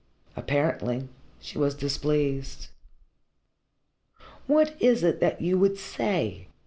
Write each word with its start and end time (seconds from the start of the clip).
Apparently 0.35 1.09
she 1.39 1.59
was 1.59 1.75
displeased. 1.75 2.69
"What 4.47 4.73
is 4.81 5.03
it 5.03 5.19
that 5.19 5.41
you 5.41 5.59
would 5.59 5.77
say?" 5.77 6.47